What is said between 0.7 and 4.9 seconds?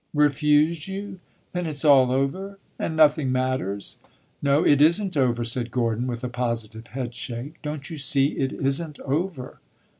you? Then it is all over, and nothing matters." "No, it